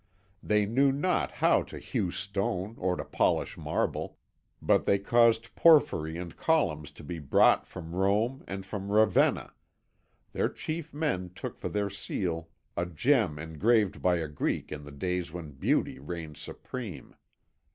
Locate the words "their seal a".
11.69-12.87